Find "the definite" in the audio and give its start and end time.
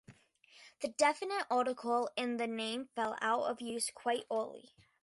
0.79-1.45